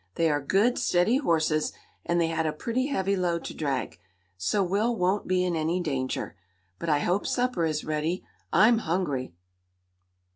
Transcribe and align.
"They 0.15 0.31
are 0.31 0.41
good, 0.41 0.79
steady 0.79 1.17
horses, 1.17 1.73
and 2.07 2.19
they 2.19 2.25
had 2.29 2.47
a 2.47 2.53
pretty 2.53 2.87
heavy 2.87 3.15
load 3.15 3.45
to 3.45 3.53
drag. 3.53 3.99
So 4.35 4.63
Will 4.63 4.95
won't 4.95 5.27
be 5.27 5.45
in 5.45 5.55
any 5.55 5.79
danger. 5.79 6.35
But 6.79 6.89
I 6.89 6.97
hope 6.97 7.27
supper 7.27 7.65
is 7.65 7.83
ready. 7.83 8.25
I'm 8.51 8.79
hungry!" 8.79 9.35